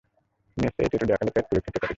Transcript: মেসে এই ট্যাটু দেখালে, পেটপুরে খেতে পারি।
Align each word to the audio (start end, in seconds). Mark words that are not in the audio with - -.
মেসে 0.57 0.79
এই 0.83 0.89
ট্যাটু 0.91 1.05
দেখালে, 1.11 1.31
পেটপুরে 1.35 1.61
খেতে 1.65 1.79
পারি। 1.79 1.89